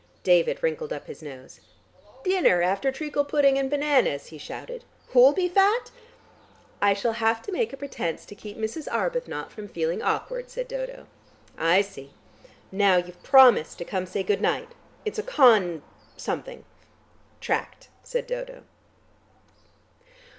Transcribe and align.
David 0.23 0.63
wrinkled 0.63 0.91
up 0.91 1.05
his 1.05 1.21
nose. 1.21 1.59
"Dinner 2.23 2.63
after 2.63 2.91
treacle 2.91 3.23
pudding 3.23 3.59
and 3.59 3.69
bananas!" 3.69 4.25
he 4.29 4.39
shouted. 4.39 4.83
"Who'll 5.09 5.31
be 5.31 5.47
fat?" 5.47 5.91
"I 6.81 6.95
shall 6.95 7.11
have 7.21 7.43
to 7.43 7.51
make 7.51 7.71
a 7.71 7.77
pretence 7.77 8.25
to 8.25 8.33
keep 8.33 8.57
Mrs. 8.57 8.87
Arbuthnot 8.91 9.51
from 9.51 9.67
feeling 9.67 10.01
awkward," 10.01 10.49
said 10.49 10.67
Dodo. 10.67 11.05
"I 11.55 11.81
see. 11.81 12.15
Now 12.71 12.97
you've 12.97 13.21
promised 13.21 13.77
to 13.77 13.85
come 13.85 14.05
to 14.05 14.11
say 14.11 14.23
good 14.23 14.41
night? 14.41 14.69
It's 15.05 15.19
a 15.19 15.23
con 15.37 15.83
something." 16.17 16.65
"Tract," 17.39 17.89
said 18.03 18.25
Dodo. 18.25 18.63